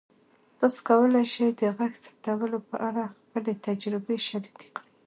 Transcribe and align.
تاسو 0.57 0.79
کولی 0.87 1.23
شئ 1.33 1.47
د 1.59 1.61
غږ 1.77 1.93
ثبتولو 2.03 2.59
په 2.69 2.75
اړه 2.87 3.03
خپلې 3.21 3.53
تجربې 3.67 4.17
شریکې 4.27 4.67
کړئ. 4.75 4.83